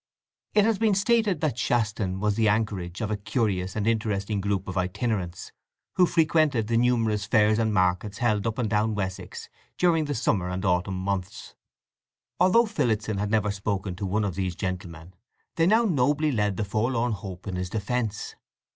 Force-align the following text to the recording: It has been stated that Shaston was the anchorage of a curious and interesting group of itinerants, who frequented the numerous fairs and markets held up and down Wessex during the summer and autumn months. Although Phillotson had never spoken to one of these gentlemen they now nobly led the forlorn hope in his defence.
It 0.55 0.65
has 0.65 0.79
been 0.79 0.95
stated 0.95 1.41
that 1.41 1.59
Shaston 1.59 2.19
was 2.19 2.33
the 2.33 2.49
anchorage 2.49 3.01
of 3.01 3.11
a 3.11 3.17
curious 3.17 3.75
and 3.75 3.85
interesting 3.85 4.41
group 4.41 4.67
of 4.67 4.75
itinerants, 4.75 5.51
who 5.93 6.07
frequented 6.07 6.65
the 6.65 6.77
numerous 6.77 7.25
fairs 7.25 7.59
and 7.59 7.71
markets 7.71 8.17
held 8.17 8.47
up 8.47 8.57
and 8.57 8.67
down 8.67 8.95
Wessex 8.95 9.47
during 9.77 10.05
the 10.05 10.15
summer 10.15 10.49
and 10.49 10.65
autumn 10.65 10.97
months. 10.97 11.53
Although 12.39 12.65
Phillotson 12.65 13.19
had 13.19 13.29
never 13.29 13.51
spoken 13.51 13.95
to 13.97 14.07
one 14.07 14.23
of 14.23 14.33
these 14.33 14.55
gentlemen 14.55 15.13
they 15.55 15.67
now 15.67 15.85
nobly 15.85 16.31
led 16.31 16.57
the 16.57 16.65
forlorn 16.65 17.11
hope 17.11 17.45
in 17.45 17.55
his 17.55 17.69
defence. 17.69 18.35